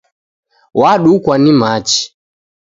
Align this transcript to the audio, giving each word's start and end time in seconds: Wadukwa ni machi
Wadukwa 0.73 1.37
ni 1.37 1.51
machi 1.51 2.17